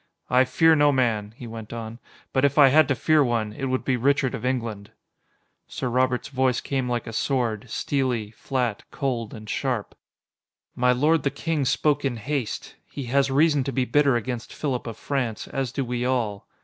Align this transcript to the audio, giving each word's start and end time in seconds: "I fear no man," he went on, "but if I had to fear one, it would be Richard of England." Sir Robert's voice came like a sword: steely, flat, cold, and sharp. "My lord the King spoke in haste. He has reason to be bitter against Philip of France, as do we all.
"I 0.31 0.45
fear 0.45 0.75
no 0.75 0.91
man," 0.91 1.35
he 1.37 1.45
went 1.45 1.71
on, 1.71 1.99
"but 2.33 2.43
if 2.43 2.57
I 2.57 2.69
had 2.69 2.87
to 2.87 2.95
fear 2.95 3.23
one, 3.23 3.53
it 3.53 3.65
would 3.65 3.85
be 3.85 3.97
Richard 3.97 4.33
of 4.33 4.43
England." 4.43 4.89
Sir 5.67 5.89
Robert's 5.89 6.29
voice 6.29 6.59
came 6.59 6.89
like 6.89 7.05
a 7.05 7.13
sword: 7.13 7.69
steely, 7.69 8.31
flat, 8.31 8.81
cold, 8.89 9.31
and 9.31 9.47
sharp. 9.47 9.93
"My 10.75 10.91
lord 10.91 11.21
the 11.21 11.29
King 11.29 11.65
spoke 11.65 12.03
in 12.03 12.17
haste. 12.17 12.77
He 12.89 13.03
has 13.13 13.29
reason 13.29 13.63
to 13.63 13.71
be 13.71 13.85
bitter 13.85 14.15
against 14.15 14.55
Philip 14.55 14.87
of 14.87 14.97
France, 14.97 15.45
as 15.47 15.71
do 15.71 15.85
we 15.85 16.03
all. 16.03 16.47